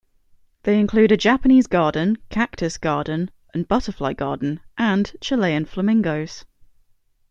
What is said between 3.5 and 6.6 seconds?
and butterfly garden, and Chilean flamingos.